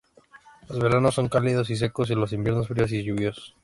Los 0.67 0.79
veranos 0.79 1.13
son 1.13 1.29
cálidos 1.29 1.69
y 1.69 1.75
secos, 1.75 2.09
y 2.09 2.15
los 2.15 2.33
inviernos 2.33 2.67
fríos 2.67 2.91
y 2.91 3.03
lluviosos. 3.03 3.55